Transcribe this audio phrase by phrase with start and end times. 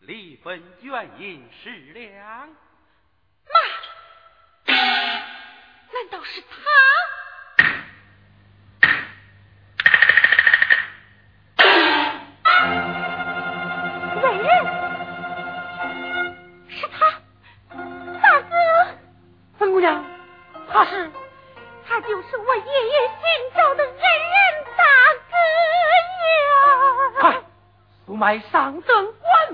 [0.00, 2.48] 离分原因十两。
[3.46, 3.54] 妈，
[4.66, 6.56] 难道是他？
[14.22, 14.48] 为人
[16.70, 16.86] 是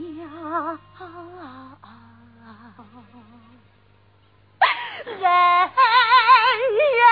[0.00, 1.08] 娘恩
[6.98, 7.09] 呀！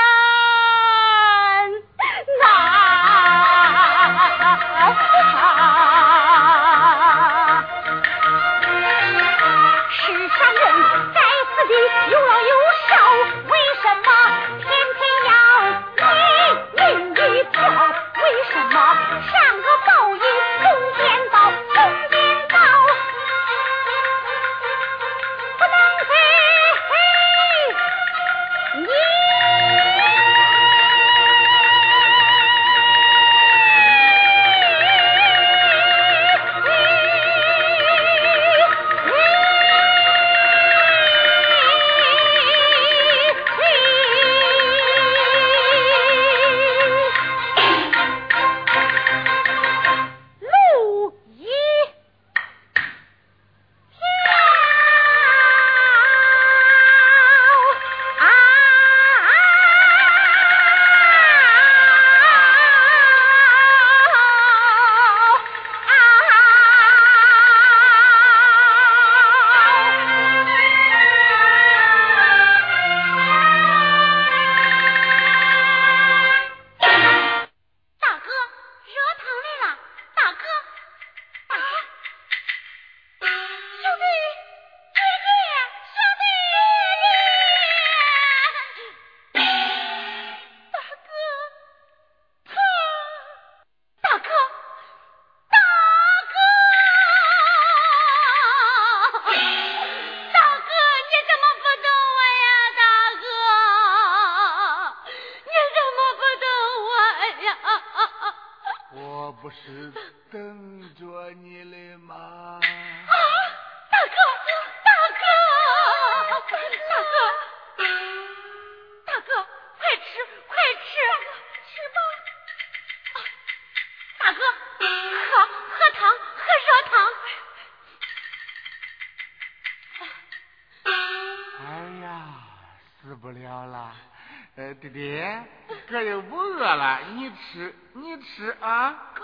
[136.78, 138.94] 了，你吃，你吃啊。
[139.14, 139.22] 哥，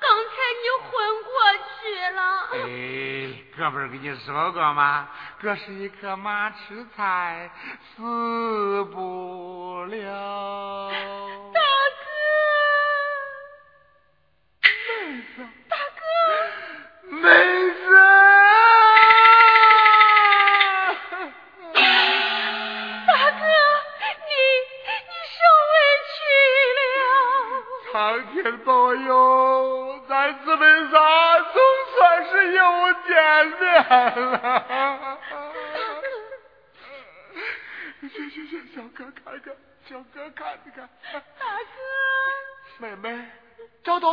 [0.00, 0.30] 刚才
[0.62, 0.92] 你昏
[1.24, 1.32] 过
[1.80, 1.80] 去
[2.14, 2.20] 了。
[2.52, 2.56] 哎，
[3.56, 5.08] 哥不是跟你说过吗？
[5.40, 7.50] 哥是一颗马吃菜，
[7.96, 10.92] 死不了。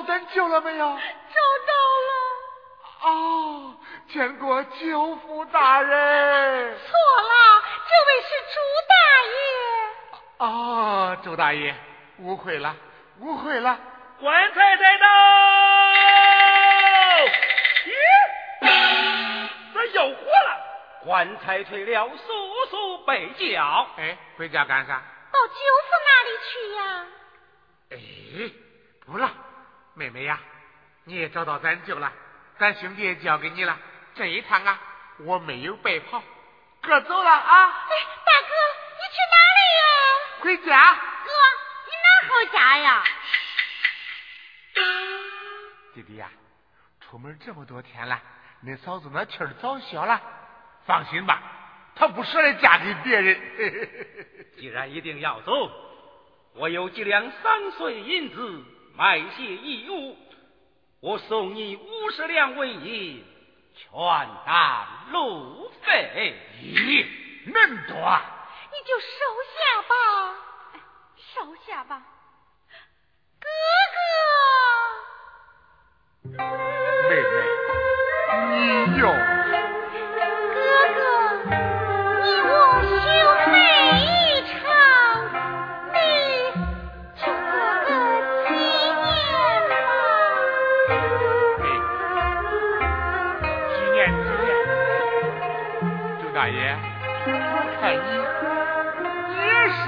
[0.05, 0.85] 咱舅了没有？
[0.85, 1.73] 找到
[2.07, 2.11] 了。
[3.03, 3.75] 哦，
[4.09, 6.77] 见过舅父大人。
[6.77, 6.87] 错
[7.21, 8.55] 了，这位是朱
[8.89, 8.95] 大
[9.25, 9.35] 爷。
[10.37, 11.75] 哦，朱大爷，
[12.19, 12.75] 误会了，
[13.19, 13.79] 误会了。
[14.19, 15.07] 棺材在到。
[17.85, 17.91] 咦，
[19.73, 20.57] 这又火了！
[21.03, 23.87] 棺材退了，速速备轿。
[23.97, 25.01] 哎，回家干啥？
[25.31, 25.53] 到舅
[25.87, 27.05] 父那里去呀。
[27.91, 27.97] 哎，
[29.05, 29.29] 不了，
[29.95, 30.39] 妹妹呀，
[31.03, 32.11] 你也找到咱舅了，
[32.57, 33.77] 咱兄弟也交给你了。
[34.15, 34.79] 这一趟啊，
[35.19, 36.21] 我没有白跑。
[36.81, 37.65] 哥走了啊！
[37.67, 37.95] 哎，
[38.25, 38.47] 大哥，
[38.97, 39.85] 你去哪里呀？
[40.41, 40.93] 回家。
[40.93, 41.31] 哥，
[41.85, 43.03] 你哪好家呀？
[45.93, 46.29] 弟弟呀，
[46.99, 48.19] 出门这么多天了，
[48.65, 50.21] 恁嫂子那气儿早消了。
[50.85, 51.41] 放心吧，
[51.95, 53.39] 她不舍得嫁给别人。
[54.57, 55.71] 既然一定要走，
[56.55, 58.63] 我有几两三岁银子
[58.95, 60.15] 买些衣物，
[60.99, 63.23] 我送你五十两为银，
[63.75, 63.91] 全
[64.45, 66.35] 当路费。
[66.61, 67.05] 咦，
[67.47, 68.21] 恁多？
[68.71, 69.09] 你就收
[69.53, 69.95] 下吧，
[71.33, 72.03] 收下吧，
[73.39, 73.47] 哥
[73.93, 73.97] 哥。
[77.09, 77.25] 妹妹，
[78.49, 79.32] 你有？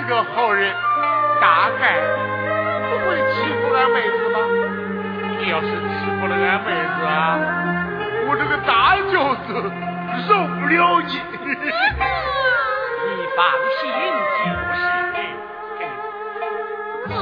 [0.06, 0.72] 是个好人，
[1.42, 2.00] 大概
[2.90, 4.40] 不会欺负俺妹子吧？
[5.40, 5.74] 你要是欺
[6.20, 7.40] 负了俺妹子啊，
[8.28, 9.50] 我这个大舅子
[10.30, 11.10] 饶不了你。
[13.06, 13.40] 你放
[13.82, 13.82] 心
[14.38, 14.78] 就是。
[17.08, 17.14] 哥，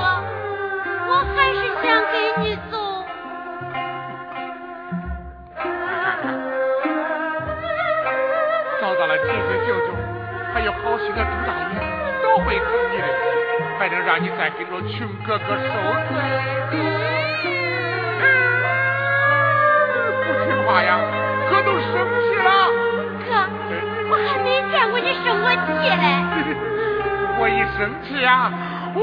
[1.08, 2.74] 我还是想给你走。
[8.82, 9.32] 找到 了姐姐
[9.68, 9.88] 舅舅，
[10.54, 11.76] 还有好心的朱大爷，
[12.34, 13.06] 都会疼你的，
[13.78, 15.62] 还能让你再跟着穷哥哥受
[16.10, 16.18] 罪。
[20.26, 20.98] 不听话呀，
[21.52, 22.50] 哥都生气了。
[23.30, 23.30] 哥，
[24.10, 25.62] 我还没见过你生过气
[25.94, 26.02] 嘞。
[27.38, 28.50] 我一生气啊，
[28.96, 28.98] 还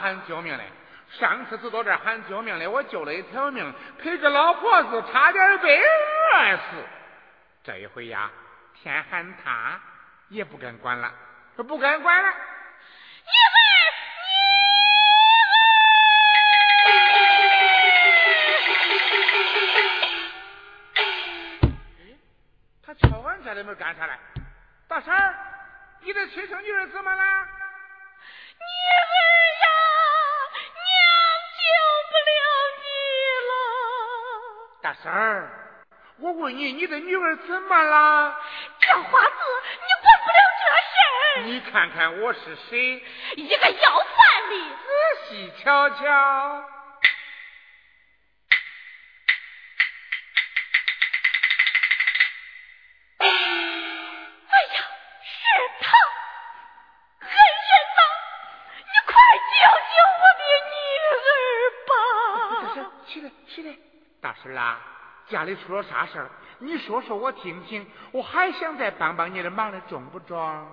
[0.00, 0.64] 喊救命嘞。
[1.10, 6.62] 上次就到这喊救命嘞，我救了一条命，陪着老婆子差点被饿死。
[7.64, 8.30] 这一回呀，
[8.74, 9.80] 天喊他
[10.28, 11.10] 也不敢管了，
[11.56, 12.32] 不敢管了。
[22.86, 24.18] 他敲完家的门干啥来？
[24.88, 25.14] 大婶，
[26.02, 27.22] 你的亲生女儿怎么了？
[34.80, 35.50] 大婶儿，
[36.20, 38.34] 我问你，你的女儿怎么了？
[38.80, 39.10] 这花子
[39.82, 40.96] 你管不了这事
[41.36, 41.42] 儿。
[41.42, 43.04] 你看看我是谁？
[43.36, 44.54] 一个要饭的。
[44.86, 44.88] 仔
[45.28, 46.64] 细瞧瞧。
[65.28, 66.28] 家里出了啥事儿？
[66.58, 70.66] 你说说我听听，我还想再帮帮你的忙的，中不中？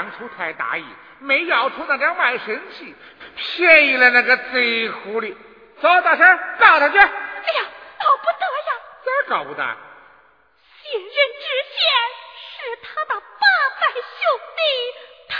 [0.00, 0.84] 当初太大意，
[1.18, 2.96] 没要出那点卖身契。
[3.36, 5.36] 便宜了那个贼狐狸，
[5.78, 6.96] 走，大婶告他去。
[6.96, 7.10] 哎呀，
[8.00, 8.72] 告不得呀！
[9.04, 9.76] 咋告不得？
[10.82, 11.76] 新人知县
[12.48, 13.46] 是他的八
[13.78, 14.00] 拜兄
[14.56, 14.62] 弟，
[15.28, 15.36] 他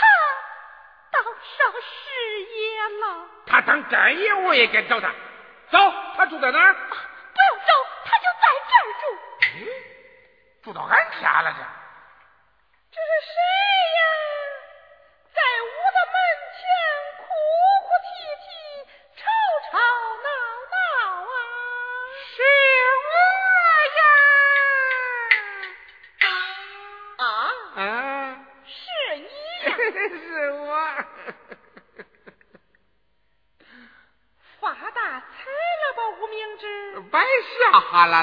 [1.09, 3.27] 当上师爷了。
[3.47, 5.07] 他当干爷，我也敢找他。
[5.71, 5.79] 走，
[6.15, 6.73] 他住在哪儿？
[6.75, 7.71] 不用走，
[8.05, 9.05] 他就在这儿住。
[10.65, 11.80] 住到俺家了，这。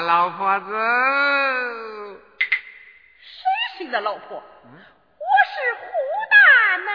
[0.09, 0.65] 老婆子，
[3.21, 4.37] 谁姓的老婆？
[4.37, 5.85] 我是胡
[6.31, 6.91] 大奶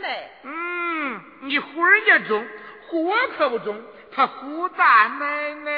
[0.00, 0.30] 奶。
[0.44, 2.48] 嗯，你胡人家中，
[2.88, 3.78] 胡我可不中。
[4.12, 5.70] 他胡大奶奶。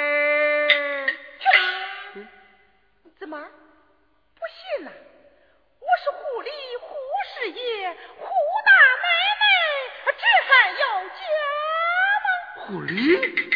[3.18, 3.36] 怎么？
[3.36, 4.92] 不信呐？
[5.80, 6.50] 我是狐狸
[6.82, 6.94] 胡
[7.34, 8.28] 师爷，胡
[8.64, 8.70] 大
[9.02, 9.08] 奶
[9.42, 9.44] 奶，
[10.06, 11.18] 这还要假
[12.22, 12.28] 吗？
[12.68, 13.55] 护理。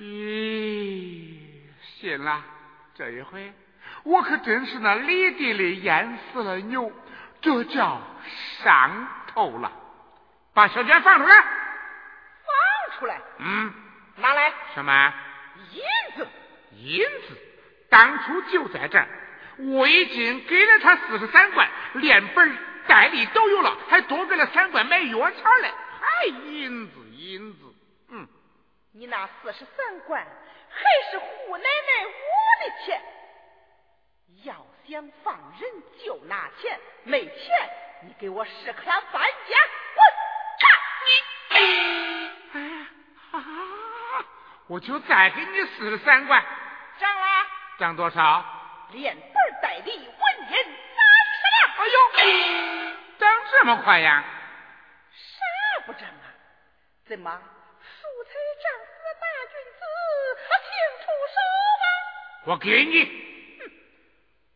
[0.00, 1.36] 咦，
[1.82, 2.42] 信了，
[2.96, 3.52] 这一回
[4.04, 6.90] 我可真是那犁地里淹死了牛，
[7.42, 8.00] 这叫
[8.62, 9.70] 上头了。
[10.54, 13.20] 把小娟放出来，放出来。
[13.40, 13.74] 嗯，
[14.16, 15.12] 拿来什么？
[15.74, 15.82] 银
[16.16, 16.26] 子。
[16.76, 17.36] 银子，
[17.90, 19.06] 当初就在这儿，
[19.58, 27.69] 我已经给了他四十三贯，连本带利都有了，还多给了三贯买药钱嘞，还银子银子。
[28.92, 30.26] 你那四十三贯
[30.68, 32.10] 还是胡奶奶我
[32.64, 33.00] 的钱，
[34.44, 35.70] 要想放人
[36.04, 37.70] 就拿钱，没钱
[38.02, 39.56] 你给我石克拉搬家
[39.94, 40.04] 滚！
[41.06, 41.10] 你，
[43.32, 43.38] 啊！
[44.66, 46.44] 我就再给你四十三贯，
[46.98, 47.46] 涨了，
[47.78, 48.44] 涨多少？
[48.90, 50.58] 连本带利，纹银三
[51.30, 51.70] 十两。
[51.76, 51.96] 哎呦，
[53.18, 54.24] 涨这么快呀？
[55.12, 56.34] 啥不涨啊？
[57.06, 57.40] 怎么？
[62.46, 63.04] 我给你。
[63.04, 63.70] 哼，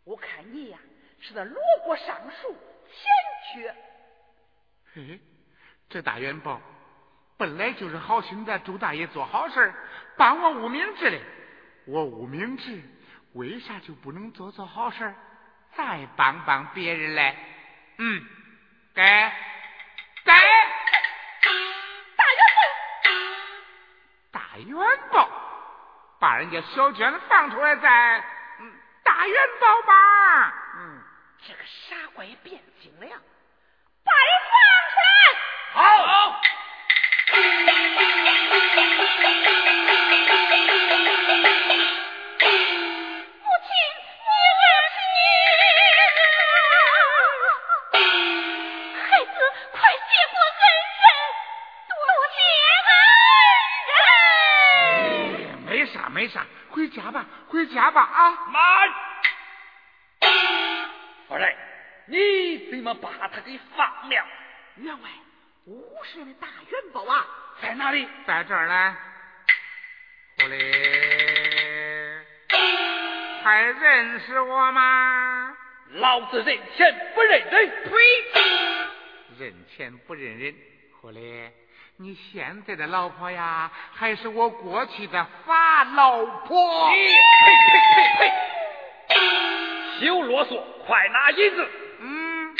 [0.04, 0.78] 我看你呀，
[1.20, 3.02] 是那罗锅上树，钱
[3.52, 3.74] 缺。
[4.94, 5.20] 嘿，
[5.88, 6.60] 这大元宝
[7.36, 9.74] 本来就是好心的朱大爷做好事
[10.16, 11.18] 帮我无名指的。
[11.86, 12.82] 我无名指
[13.34, 15.14] 为啥就不能做做好事
[15.76, 17.36] 再帮帮别人嘞？
[17.98, 18.24] 嗯，
[18.94, 19.02] 给。
[20.24, 20.48] 大元
[21.02, 21.12] 宝。
[24.30, 25.28] 大元宝，
[26.20, 28.24] 把人家小娟放出来再，
[28.60, 30.54] 嗯，大大元宝吧。
[30.76, 31.02] 嗯，
[31.46, 33.16] 这个傻瓜也变精了呀。
[34.04, 34.54] 把人放
[34.90, 35.12] 出来。
[35.72, 36.40] 好。
[36.42, 36.43] 没
[56.74, 58.48] 回家吧，回家吧啊！
[58.50, 58.92] 慢，
[61.28, 61.56] 夫人，
[62.06, 64.26] 你怎么把他给放了？
[64.78, 65.08] 员外，
[65.66, 67.24] 五十元的大元宝啊，
[67.62, 68.08] 在哪里？
[68.26, 68.96] 在这儿呢。
[70.40, 72.24] 狐狸，
[73.44, 75.56] 还认识我吗？
[75.92, 77.92] 老子认钱不认人，呸！
[79.38, 80.52] 认钱不认人，
[81.00, 81.52] 狐狸。
[81.96, 86.90] 你现在的老婆呀，还是我过去的法老婆？
[86.90, 88.32] 你呸呸呸
[89.08, 89.14] 呸！
[90.00, 91.68] 休啰嗦，快拿银子。
[92.00, 92.56] 嗯，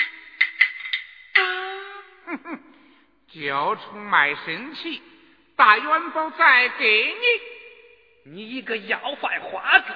[2.27, 2.61] 哼哼，
[3.29, 5.03] 就冲卖身契，
[5.57, 7.15] 大元宝再给
[8.25, 8.31] 你。
[8.31, 9.87] 你一个要饭花子，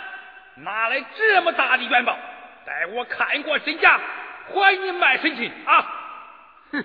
[0.57, 2.19] 哪来这么大的元宝？
[2.67, 4.01] 待我看过身价，
[4.49, 5.87] 还你卖身契啊！
[6.73, 6.85] 哼，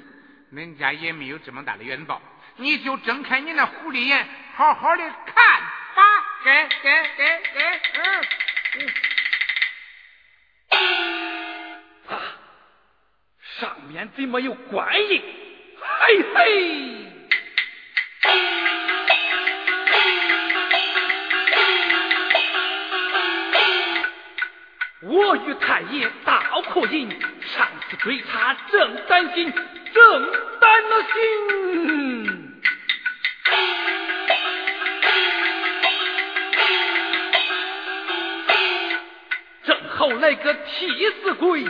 [0.51, 2.21] 人家也没有这么大的元宝。
[2.57, 5.61] 你就睁开你那狐狸眼，好好的看
[5.95, 6.03] 吧，
[6.43, 8.01] 给给给给，嗯
[10.69, 10.75] 嗯，
[12.09, 12.21] 啊，
[13.59, 15.21] 上面怎么有官印？
[15.79, 17.07] 嘿嘿，
[25.01, 27.09] 我与太爷大破印，
[27.41, 32.42] 上次追查正担心，正担了心。
[40.03, 41.63] 后来个替死鬼，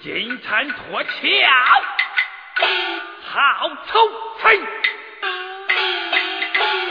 [0.00, 1.28] 金蝉脱壳，
[3.24, 3.98] 好丑
[4.38, 4.54] 才！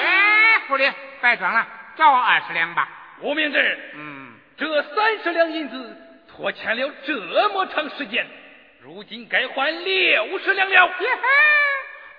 [0.04, 2.90] 哎，狐狸，白装了，找我二十两吧。
[3.22, 5.98] 无名指，嗯，这三十两银子
[6.36, 8.28] 拖欠了这么长时间，
[8.82, 10.88] 如今该还六十两了。
[10.98, 11.22] 嘿嘿，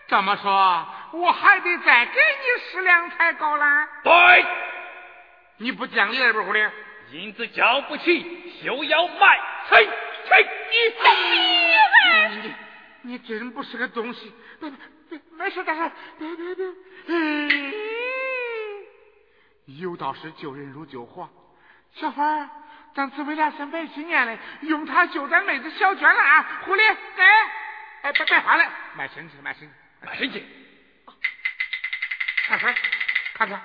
[0.09, 3.87] 这么说，我还得再给你十两才够啦。
[4.03, 4.47] 对，
[5.59, 6.67] 你不讲理了不，狐狸？
[7.13, 9.91] 银子交不起，休要卖身契。
[10.71, 12.55] 你你你
[13.03, 14.33] 你真不是个东西！
[14.61, 14.71] 别
[15.09, 16.67] 别，没事大事，别别别。
[19.79, 21.29] 有道是救人如救火，
[21.95, 22.49] 小花儿，
[22.95, 26.61] 咱此为俩先摆纪念嘞，用它救咱妹子小娟了啊！
[26.65, 27.23] 狐狸，给，
[28.03, 29.75] 哎，别别花了，卖身去，卖身契，
[30.07, 30.45] 卖身去。
[32.47, 32.75] 看看，
[33.35, 33.61] 看看，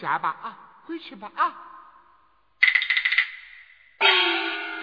[0.00, 1.52] 家吧啊，回去吧啊！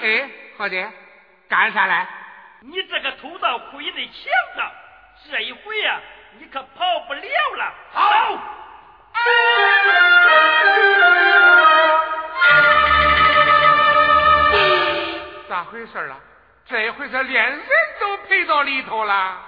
[0.03, 0.91] 哎，好的，
[1.49, 2.07] 干啥来？
[2.61, 4.71] 你这个偷盗鬼的强盗，
[5.29, 5.99] 这一回呀，
[6.37, 7.21] 你可跑不了
[7.55, 7.73] 了。
[7.91, 8.37] 好。
[15.49, 16.19] 咋回事啊？
[16.67, 17.59] 这回是连人
[17.99, 19.46] 都赔到里头了。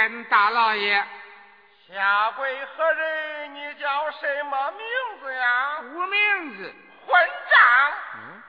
[0.00, 1.04] 见大老爷，
[1.88, 3.54] 下跪何人？
[3.54, 4.86] 你叫什么名
[5.20, 5.80] 字呀？
[5.82, 6.74] 无名字。
[7.06, 7.92] 混账！
[8.14, 8.42] 嗯。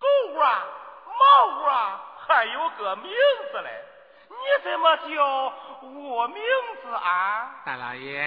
[0.00, 0.66] 狗啊，
[1.06, 3.12] 猫啊还有个名
[3.52, 3.70] 字嘞，
[4.30, 6.42] 你怎么叫我名
[6.82, 7.62] 字啊？
[7.64, 8.20] 大老爷，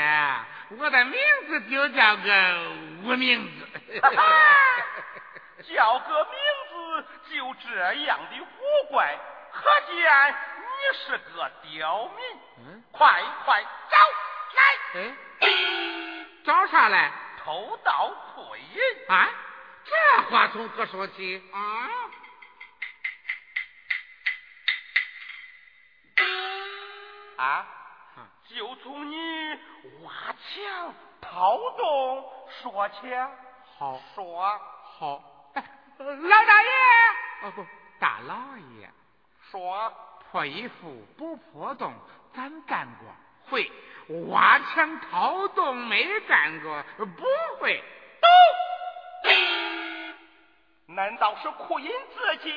[0.80, 2.60] 我的名字就叫个
[3.04, 3.67] 无名字。
[5.67, 6.39] 叫个名
[6.70, 9.20] 字就这样的古怪，
[9.52, 10.36] 可见
[10.82, 12.17] 你是个刁民。
[12.58, 13.98] 嗯，快快找
[14.56, 14.62] 来！
[15.41, 15.48] 哎，
[16.44, 17.12] 找啥来？
[17.44, 18.82] 偷盗碎银。
[19.08, 19.30] 啊，
[19.86, 21.44] 这话从何说起？
[21.54, 21.89] 嗯。
[27.38, 27.65] 啊，
[28.50, 29.60] 就从你
[30.04, 32.96] 挖墙掏洞说起。
[33.78, 34.60] 好，说
[34.98, 35.24] 好。
[35.56, 35.63] 哎
[35.98, 36.70] 老大爷，
[37.44, 37.65] 哦不，
[38.00, 38.89] 大老爷，
[39.52, 39.94] 说
[40.32, 41.94] 破衣服不破洞，
[42.34, 43.13] 咱干过，
[43.50, 43.70] 会
[44.30, 47.26] 挖墙掏洞没干过，不
[47.60, 47.84] 会。
[48.22, 49.34] 都，
[50.94, 52.54] 难道是苦音自己？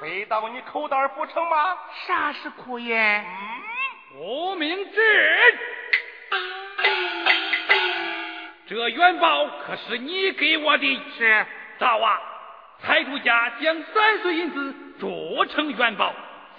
[0.00, 1.78] 飞到你口袋不成吗？
[2.06, 2.96] 啥是苦音？
[2.96, 3.62] 嗯，
[4.14, 5.58] 无名指。
[8.66, 11.02] 这元宝可是你给我的？
[11.18, 11.46] 是。
[11.78, 12.20] 早啊，
[12.82, 16.14] 财主家将三岁银子做成元宝，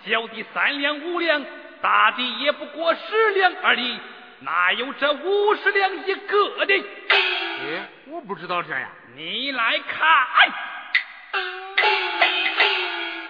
[0.06, 1.44] 小的三两五两，
[1.82, 4.00] 大的也不过十两而已，
[4.42, 6.76] 哪有这五十两一个的？
[7.10, 8.88] 哎，我不知道这样。
[9.16, 10.54] 你来看，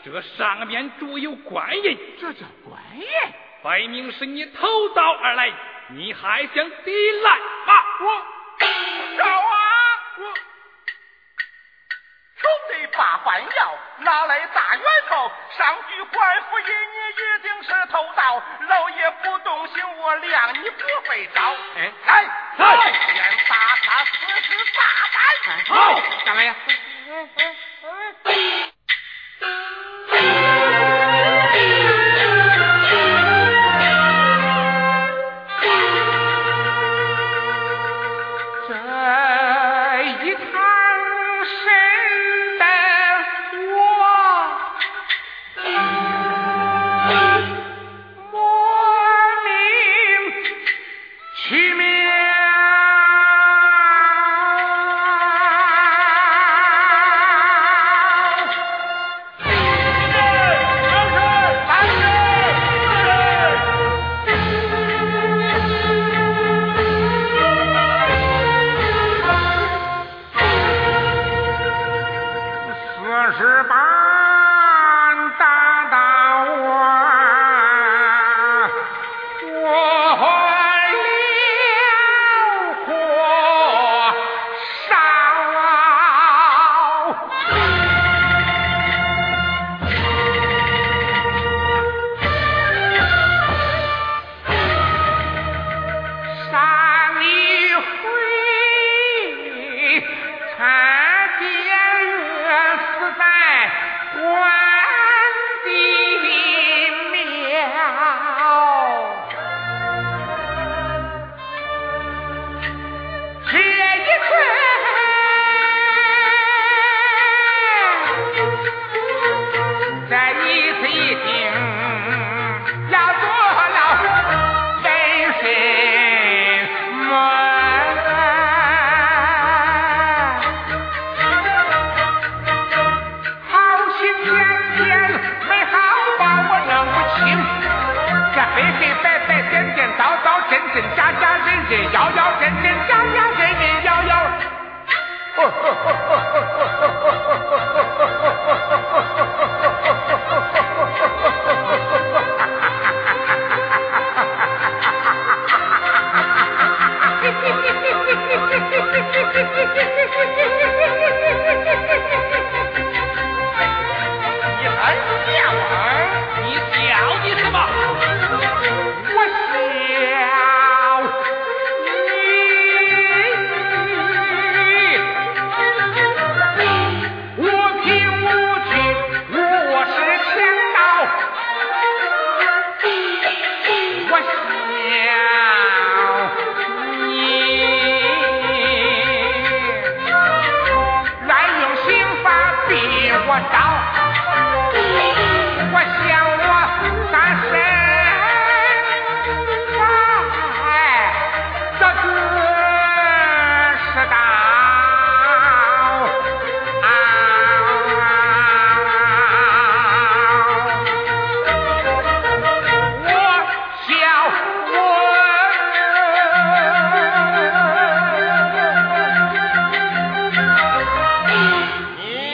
[0.04, 3.06] 这上面著有官印，这叫官印，
[3.64, 5.52] 分明是你偷盗而来，
[5.90, 7.74] 你还想抵赖吗？
[8.02, 8.06] 我。
[9.18, 9.32] 少啊！
[9.44, 9.51] 我
[12.82, 15.32] 穷得把饭要，拿来大元头？
[15.58, 18.41] 上句官府印，你一定是偷盗。
[18.67, 21.41] 老爷不动心，我谅你不会招。
[21.78, 22.26] 哎，
[22.58, 24.82] 来来，先打他四十大
[25.13, 25.65] 板。
[25.67, 26.56] 好，大老爷。
[27.06, 27.56] 真真，